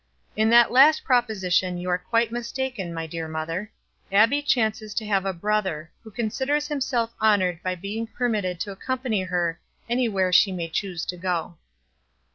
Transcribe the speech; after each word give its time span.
"In 0.35 0.49
that 0.49 0.71
last 0.71 1.03
proposition 1.03 1.77
you 1.77 1.87
are 1.91 1.97
quite 1.99 2.31
mistaken, 2.31 2.91
my 2.91 3.05
dear 3.05 3.27
mother. 3.27 3.71
Abbie 4.11 4.41
chances 4.41 4.95
to 4.95 5.05
have 5.05 5.27
a 5.27 5.31
brother, 5.33 5.91
who 6.01 6.09
considers 6.09 6.67
himself 6.67 7.13
honored 7.21 7.61
by 7.61 7.75
being 7.75 8.07
permitted 8.07 8.59
to 8.61 8.71
accompany 8.71 9.21
her 9.21 9.59
any 9.87 10.09
where 10.09 10.33
she 10.33 10.51
may 10.51 10.69
choose 10.69 11.05
to 11.05 11.17
go." 11.17 11.57